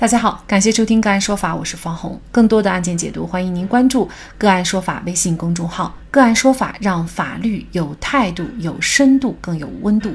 [0.00, 2.18] 大家好，感谢收听个案说法，我是方红。
[2.32, 5.94] 更多的案件解读，欢迎您关注个案说法微信公众号。
[6.10, 10.10] 个案说法让法律有态度、有深度、更有温度。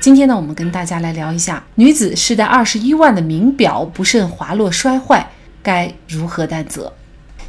[0.00, 5.28] 今天呢，我们跟大家来聊一下：女子试戴二十一万的名表不慎滑落摔坏，
[5.62, 6.90] 该如何担责？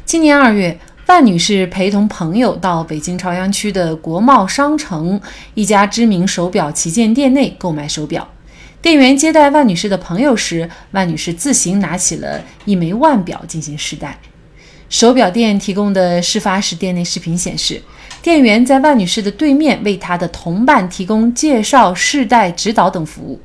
[0.04, 5.18] 今年二月，万女士陪同朋友到北京朝阳区的国贸商城
[5.54, 8.28] 一家知名手表旗舰店内购买手表。
[8.80, 14.16] 店员接待万女士的朋友时，万女士自行拿起了一枚腕表进行试戴。
[14.88, 17.82] 手表店提供的事发时店内视频显示，
[18.22, 23.40] 店员在万女士的对面为她的同伴提供介绍、试戴、指导等服务，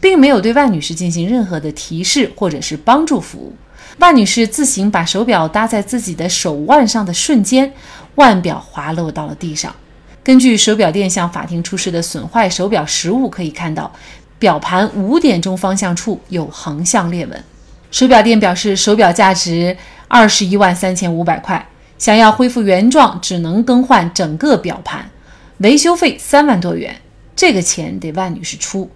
[0.00, 3.52] 并没有对万女士进行任何的提示或者是帮助服务。
[3.98, 7.72] 万女士自行把手表搭在自己的手腕上的瞬间，
[8.14, 9.74] 腕表滑落到了地上。
[10.22, 13.92] 根据手表店向法庭出示的损坏手表实物可以看到。
[14.38, 17.44] 表盘五点钟方向处有横向裂纹。
[17.90, 19.76] 手表店表示，手表价值
[20.08, 25.08] 二十一万三千五百块，想要恢复原状，只能更换整个表盘，
[25.58, 26.94] 维修费三万多元，
[27.34, 28.90] 这个钱得万女士出。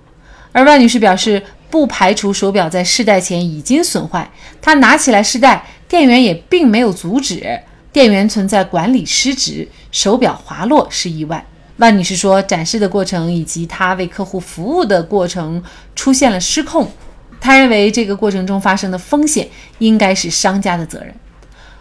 [0.52, 4.28] 而万女士表示，不排除手表在试戴前已经损坏，
[4.60, 7.60] 她拿起来试戴，店员也并没有阻止，
[7.92, 11.46] 店员存在管理失职，手表滑落是意外。
[11.80, 15.62] 万女士说，展示的过程以及她为客户服务的过程
[15.96, 16.86] 出现了失控。
[17.40, 21.14] 她认为这个过程中发生的风险应该是商家的责任。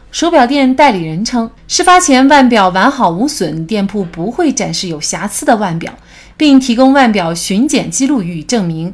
[0.10, 5.94] 手表店代理人称，事发前腕表完好无损，店铺不会展示有瑕疵的腕表，
[6.38, 8.94] 并提供腕表巡检记录予以证明。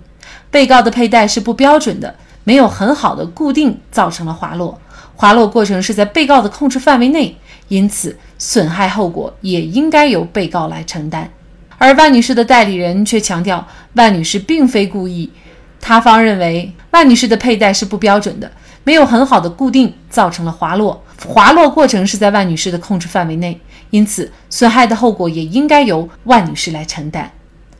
[0.49, 4.81] 被告的佩戴是不标准的，没有很好的固定，造成了滑落。
[5.15, 7.37] 滑落过程是在被告的控制范围内。
[7.67, 11.29] 因此，损害后果也应该由被告来承担。
[11.77, 15.29] 而万女士的代理人却强调，万女士并非故意。
[15.81, 18.51] 他方认为，万女士的佩戴是不标准的，
[18.83, 21.03] 没有很好的固定，造成了滑落。
[21.27, 27.31] 滑落过程是在万女士的控制范围内，因此损害的后果也应该由万女士来承担。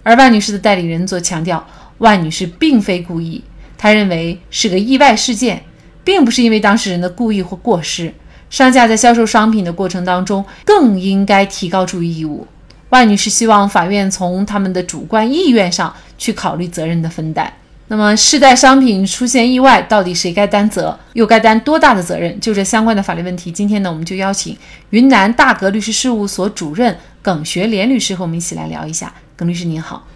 [0.04, 1.66] 而万女士的代理人则强调，
[1.98, 3.44] 万女士并非故意，
[3.78, 5.64] 他认为是个意外事件，
[6.04, 8.14] 并不是因为当事人的故意或过失。
[8.50, 12.48] 商家在销售商品的过程当中，更应该提高注意义务。
[12.90, 17.52] 万女士希望法院从他们的主观意愿上去考虑责任的分担。
[17.88, 22.40] 那么，试戴商品出现意外，到底谁该担责，又该担多大的责任？
[22.40, 24.58] 就这相关的法律问题，今天呢，我们就邀请
[24.90, 29.14] 云南大格律师事务所主任耿学莲律师和我们一起来聊一下。
[29.36, 30.08] 耿律师您好。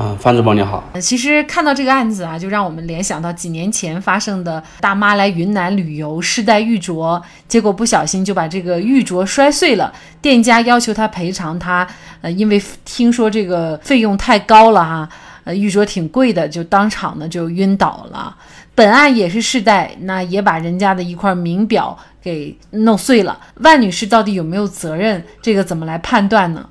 [0.00, 0.82] 啊，范主播你好。
[0.98, 9.92] 其实看到这个案子啊，就让我们联想到几年前发生的大妈来云南旅游试戴玉镯，结果不小心就把这个玉镯摔碎了。
[10.22, 11.86] 店家要求她赔偿，她
[12.22, 15.06] 呃，因为听说这个费用太高了哈，
[15.44, 18.34] 呃，玉镯挺贵的，就当场呢就晕倒了。
[18.74, 23.38] 本案也是试戴，那也把人家的一块名表给弄碎了。
[23.56, 25.22] 万女士到底有没有责任？
[25.42, 26.66] 这个怎么来判断呢？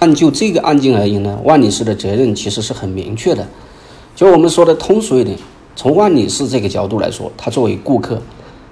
[0.00, 3.46] 按就这个案件而言呢，万女士的责任其实是很明确的。
[4.16, 5.38] 就我们说的通俗一点，
[5.76, 8.20] 从万女士这个角度来说，她作为顾客，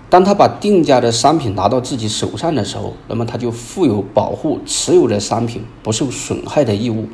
[0.09, 7.06] 当她把定价的商品拿到自己手上的时候，那么她就负有保护持有的商品不受损害的义务。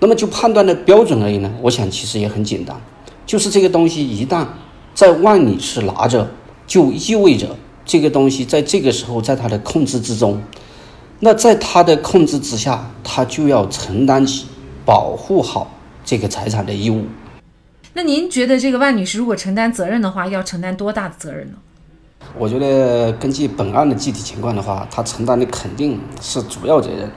[0.00, 2.74] 那么就判断的标准而言呢，我想其实也很简单，
[3.26, 4.46] 就是这个东西一旦
[4.94, 6.26] 在万女士拿着，
[6.66, 7.54] 就意味着
[7.84, 10.40] 这个东西在这个时候在她的控制之中。
[11.24, 14.46] 那在他的控制之下，他就要承担起
[14.84, 15.70] 保护好
[16.04, 17.04] 这个财产的义务。
[17.94, 21.58] 那您觉得这个万女士如果承担责任的话，要承担多大的责任呢？
[22.36, 27.08] 我觉得根据本案的具体情况的话，她承担的肯定是主要责任。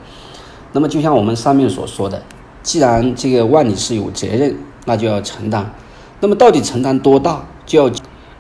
[0.71, 2.21] 那么就像我们上面所说的，
[2.61, 4.55] 既然这个万女士有责任，
[4.85, 5.73] 那就要承担。
[6.19, 7.91] 那么到底承担多大，就要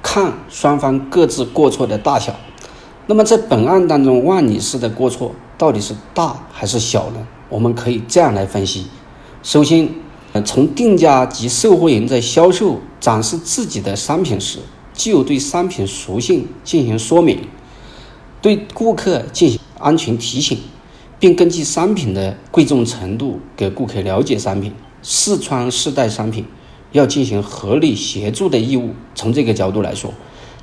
[0.03, 2.35] 看双方各自过错的大小。
[3.07, 5.33] 那么在本案当中，万女士的过错。
[5.57, 7.27] 到底是大还是小呢？
[7.47, 8.87] 我们可以这样来分析：
[9.43, 9.87] 首先，
[10.43, 14.59] 从定价及售货员在销售展示自己的商品时，
[14.93, 17.39] 既有对商品属性进行说明，
[18.41, 20.57] 对顾客进行安全提醒，
[21.19, 26.45] 并根据商品的贵重程度给顾客了解商品、试穿试戴商品，
[26.91, 28.89] 要进行合理协助的义务。
[29.13, 30.11] 从这个角度来说，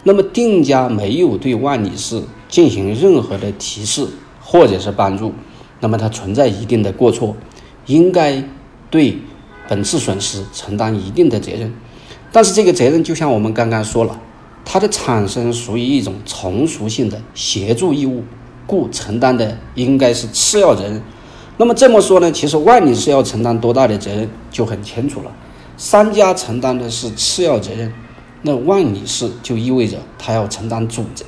[0.03, 4.09] 那么店家没有对万女士进行任何的提示。
[4.53, 5.33] 或者是帮助，
[5.81, 7.35] 那么它存在一定的过错，
[7.87, 8.45] 应该
[8.91, 9.17] 对
[9.67, 11.73] 本次损失承担一定的责任。
[12.31, 14.21] 但是这个责任就像我们刚刚说了，
[14.63, 18.25] 它的产生属于一种从属性的协助义务，
[18.67, 21.03] 故承担的应该是次要责任。
[21.57, 25.33] 那么这么说呢，其实万女士要承担多大的责任就很清楚了。
[25.79, 27.91] 商家承担的是次要责任，
[28.43, 31.25] 那万女士就意味着她要承担主责。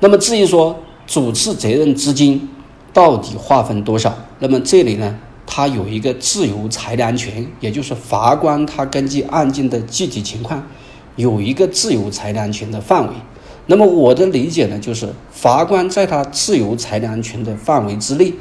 [0.00, 0.76] 那么至于说
[1.08, 2.46] 主次责任资金
[2.92, 10.62] 到底划分多少，那么这里呢，它有一个自由裁量权，也就是法官他根据案件的具体情况
[11.16, 13.14] 有一个自由裁量权的范围。
[13.64, 18.34] 那么我的理解呢，就是法官在他自由裁量权的范围之内，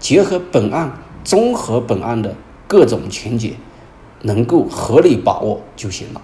[0.00, 0.92] 结合本案
[1.22, 2.34] 综合本案的
[2.66, 3.52] 各种情节，
[4.22, 6.20] 能够合理把握就行了。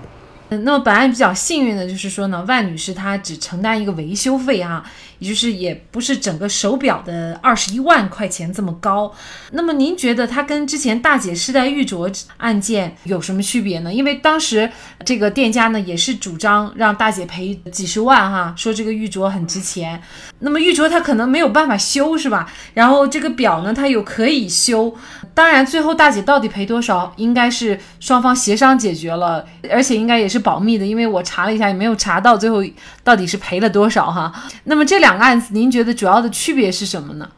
[0.50, 4.85] 那么本案比较幸运的就是说呢，万女士她只承担一个维修费哈，
[5.19, 9.12] 也就是也不是整个手表的二十一万块钱这么高。
[9.50, 13.93] 那么您觉得它跟之前大姐世代玉镯案件有什么区别呢？
[13.93, 14.70] 因为当时
[15.05, 20.00] 这个店家呢也是主张让大姐赔几十万哈，说这个玉镯很值钱。
[20.38, 22.49] 那么玉镯它可能没有办法修是吧？
[22.75, 24.94] 然后这个表呢它又可以修。
[25.32, 30.33] 当然最后大姐到底赔多少，应该是双方协商解决了，而且应该也是。
[30.34, 32.60] 是保密的，因为我查了一下，也没有查到最后
[33.04, 34.32] 到底是赔了多少哈。
[34.64, 37.28] 那么这两个案子，您觉得主要的区别是什么呢？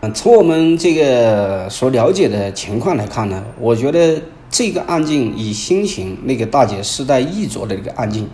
[0.00, 8.26] 嗯，从我们这个所了解的情况来看呢，我觉得这个案件与新型那个大姐世代易镯的这个案件，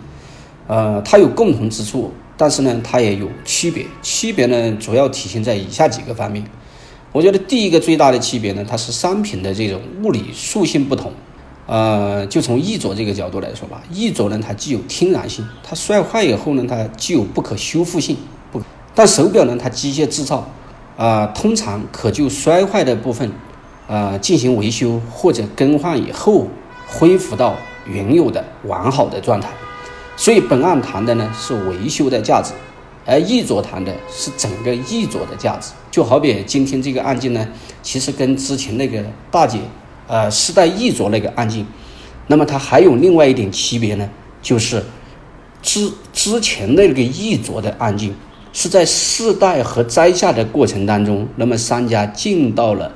[0.67, 3.85] 呃，它有共同之处，但是呢，它也有区别。
[4.01, 6.41] 区别呢，主要体现在以下几个方面。
[7.11, 11.11] 我觉得第一个最大的区别呢，它是商品的这种物理属性不同。
[11.67, 18.15] 呃，就从易镯这个角度来说吧，易镯呢，它具有天然性，它摔坏以后呢，它具有不可修复性。
[18.53, 18.61] 不，
[18.95, 20.49] 但手表呢，它机械制造，
[20.95, 23.29] 啊，通常可就摔坏的部分，
[23.85, 26.47] 啊，进行维修或者更换以后，
[26.87, 27.53] 恢复到
[27.85, 29.49] 原有的完好的状态。
[30.15, 32.53] 所以本案谈的呢是维修的价值，
[33.05, 35.73] 而易镯谈的是整个易镯的价值。
[35.91, 37.45] 就好比今天这个案件呢，
[37.83, 39.59] 其实跟之前那个大姐。
[40.07, 41.65] 呃，四代易镯那个案件，
[42.27, 44.09] 那么它还有另外一点区别呢，
[44.41, 44.81] 就是
[45.61, 48.09] 之之前那个易镯的案件
[48.53, 52.89] 是在试戴和摘下的过程当中，那么商家尽到了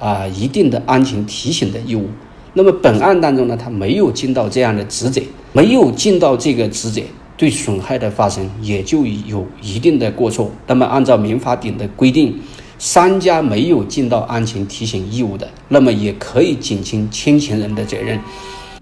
[0.00, 2.08] 啊一定的安全提醒的义务。
[2.54, 5.22] 那么本案当中呢，他没有尽到这样的职责，
[5.52, 7.00] 没有尽到这个职责，
[7.36, 10.50] 对损害的发生也就有一定的过错。
[10.66, 12.36] 那么按照民法典的规定。
[12.78, 18.18] 商家没有尽到安全提醒义务的，那么也可以减轻侵权人的责任。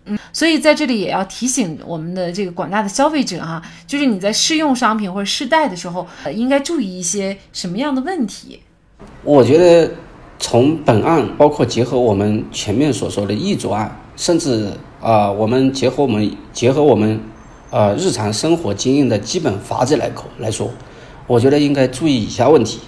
[0.04, 8.60] 嗯，所以在这里也要提醒我们的这个广大的消费者哈，就是你在试用商品或者试戴的时候，应该注意一些什么样的问题？
[9.24, 9.90] 我觉得
[10.38, 14.70] 从本案，包括结合我们前面所说的易主案，甚至
[15.00, 17.18] 啊，我们结合我们结合我们
[17.70, 20.70] 呃日常生活经验的基本法则来口来说，
[21.26, 22.78] 我觉得应该注意以下问题。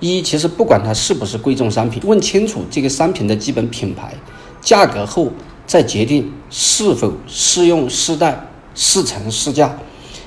[0.00, 4.14] 一，其实不管它是不是贵重商品，问清楚这个商品的基本品牌、
[4.60, 5.30] 价格后，
[5.66, 9.76] 再决定是否试用、试戴、试乘、试驾。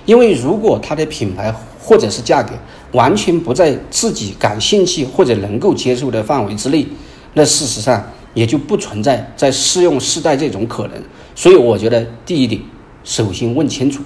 [0.05, 2.53] 因为如果它的品牌或者是价格
[2.91, 6.85] 完全不在自己感兴趣或者能够接受的范围之内，
[7.33, 11.01] 那事实上也就不存在在试用、试戴这种可能。
[11.35, 12.61] 所以，我觉得第一点，
[13.03, 14.03] 首先问清楚。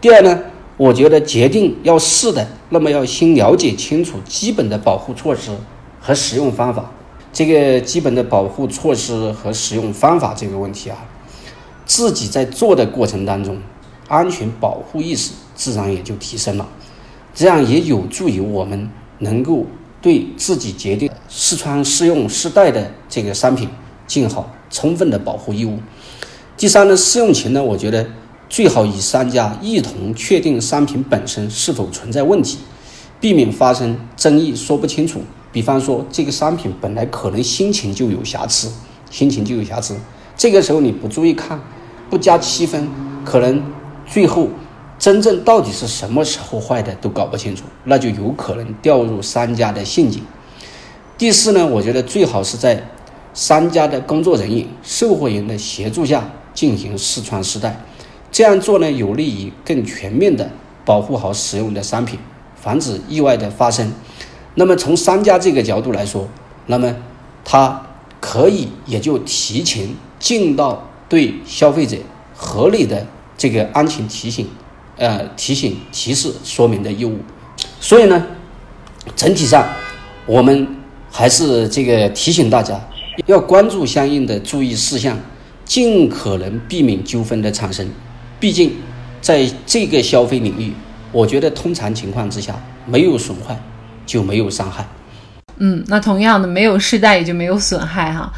[0.00, 0.38] 第二呢？
[0.76, 5.52] 我觉得决定要试的，那么要先了解清楚基本的保护措施
[6.00, 6.90] 和使用方法。
[7.32, 10.98] 这个基本的保护措施和使用方法这个问题啊，
[11.86, 13.58] 自己在做的过程当中，
[14.08, 16.68] 安全保护意识自然也就提升了。
[17.32, 18.90] 这样也有助于我们
[19.20, 19.66] 能够
[20.02, 23.68] 对自己决定试穿、试用、试戴的这个商品
[24.08, 25.78] 尽好充分的保护义务。
[26.56, 28.04] 第三呢，试用前呢，我觉得。
[28.48, 32.58] 最好与商家一同确定商品本身是否存在问题，
[33.20, 35.20] 避免发生争议说不清楚。
[35.50, 38.70] 比方说，这个商品本来可能心情就有瑕疵，
[39.10, 39.96] 心情就有瑕疵，
[40.36, 41.60] 这个时候你不注意看，
[42.10, 42.88] 不加七分，
[43.24, 43.62] 可能
[44.06, 44.48] 最后
[44.98, 50.22] 真正到底是什么时候坏的都搞不清楚，那就有可能掉入商家的陷阱。
[51.16, 52.88] 第四呢，我觉得最好是在
[53.32, 57.80] 商家的工作人员、售货员的协助下进行试穿试戴。
[58.34, 60.50] 这样做呢，有利于更全面的
[60.84, 62.18] 保护好使用的商品，
[62.56, 63.92] 防止意外的发生。
[64.56, 66.28] 那么从商家这个角度来说，
[66.66, 66.92] 那么
[67.44, 67.80] 他
[68.18, 69.88] 可以也就提前
[70.18, 71.96] 尽到对消费者
[72.34, 73.06] 合理的
[73.38, 74.48] 这个安全提醒、
[74.96, 77.16] 呃提醒提示说明的义务。
[77.78, 78.26] 所以呢，
[79.14, 79.64] 整体上
[80.26, 80.66] 我们
[81.08, 82.80] 还是这个提醒大家
[83.26, 85.16] 要关注相应的注意事项，
[85.64, 87.88] 尽可能避免纠纷的产生。
[88.40, 88.74] 毕竟，
[89.20, 90.72] 在这个消费领域，
[91.12, 92.54] 我觉得通常情况之下，
[92.86, 93.58] 没有损坏
[94.04, 94.86] 就没有伤害。
[95.58, 98.32] 嗯，那同样的，没有试戴也就没有损害哈。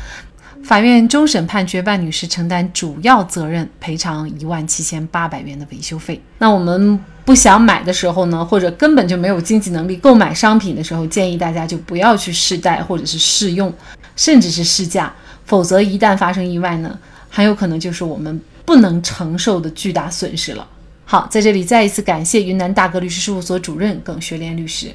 [0.63, 6.21] 法院终审判决万女士承担主要责任，赔偿一万七千八百元的维修费。
[6.39, 13.73] 那我们不想买的时候呢，或者根本就没有经济能力购买商品的时候，建议大家就不要去试戴或者是试用，
[14.17, 15.13] 甚至是试驾，
[15.45, 16.99] 否则一旦发生意外呢，
[17.31, 20.69] 很有可能就是我们不能承受的巨大损失了。
[21.05, 24.89] 好，在这里再一次感谢云南大格律师事务所主任耿学莲律师。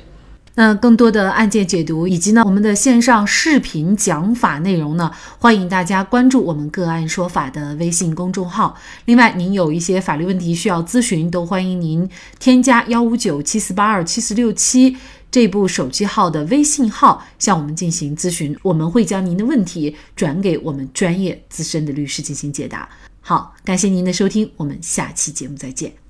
[0.55, 5.09] 那更多的案件解读以及呢我们的线上视频讲法内容呢，
[5.39, 8.75] 欢迎大家关注我们个案说法的微信公众号。
[9.05, 14.97] 另外，您有一些法律问题需要咨询，都欢迎您添加幺五九七四八二七四六七
[15.31, 22.89] 这部手机号的微信号向我们进行咨询，我们会将您的问题转给我们专业资深的律师进行解答。
[23.31, 26.00] 好，感谢您的收听，我们下期节目再见。